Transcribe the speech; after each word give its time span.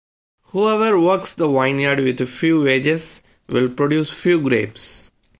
Whoever 0.45 0.99
works 0.99 1.33
the 1.33 1.47
vineyard 1.47 1.99
with 1.99 2.27
few 2.27 2.63
wages, 2.63 3.21
will 3.47 3.69
produce 3.69 4.09
few 4.11 4.41
grapes. 4.41 5.11